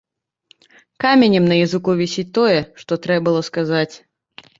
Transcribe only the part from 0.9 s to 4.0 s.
Каменем на языку вісіць тое, што трэ было б сказаць.